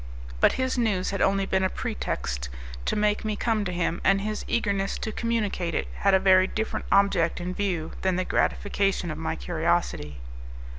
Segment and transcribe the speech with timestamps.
[0.39, 2.49] But his news had only been a pretext
[2.85, 6.47] to make me come to him, and his eagerness to communicate it had a very
[6.47, 10.17] different object in view than the gratification of my curiosity.